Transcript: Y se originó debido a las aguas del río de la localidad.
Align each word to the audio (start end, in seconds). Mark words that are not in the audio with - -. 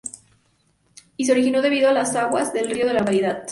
Y 1.15 1.25
se 1.25 1.31
originó 1.31 1.61
debido 1.61 1.87
a 1.87 1.93
las 1.93 2.15
aguas 2.15 2.53
del 2.53 2.71
río 2.71 2.87
de 2.87 2.93
la 2.95 2.99
localidad. 3.01 3.43